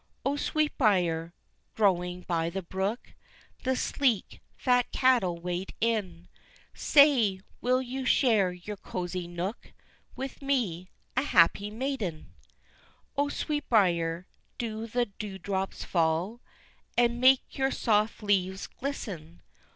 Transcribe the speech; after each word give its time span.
O 0.25 0.35
Sweetbriar, 0.35 1.31
growing 1.75 2.21
by 2.21 2.49
the 2.49 2.63
brook 2.63 3.13
The 3.63 3.75
sleek, 3.75 4.41
fat 4.55 4.91
cattle 4.91 5.37
wade 5.37 5.75
in, 5.79 6.27
Say, 6.73 7.39
will 7.61 7.83
you 7.83 8.03
share 8.07 8.51
your 8.51 8.77
cozy 8.77 9.27
nook 9.27 9.71
With 10.15 10.41
me 10.41 10.89
a 11.15 11.21
happy 11.21 11.69
maiden? 11.69 12.33
O 13.15 13.29
Sweetbriar, 13.29 14.25
do 14.57 14.87
the 14.87 15.05
dew 15.05 15.37
drops 15.37 15.83
fall 15.83 16.41
And 16.97 17.21
make 17.21 17.55
your 17.59 17.69
soft 17.69 18.23
leaves 18.23 18.65
glisten? 18.65 19.43